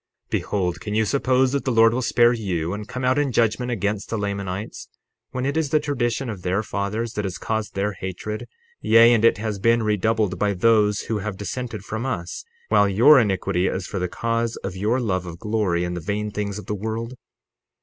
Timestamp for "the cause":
13.99-14.55